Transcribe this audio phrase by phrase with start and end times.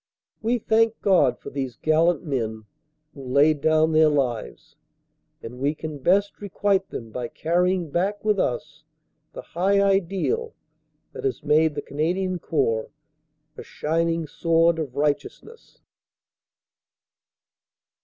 [0.41, 2.65] We thank God for these gallant men
[3.13, 4.75] who laid down their lives
[5.43, 8.83] and we can best requite them by carrying back with us
[9.33, 10.55] the high ideal
[11.13, 12.89] that has made the Canadian Corps
[13.55, 15.79] a shining sword of righteousness.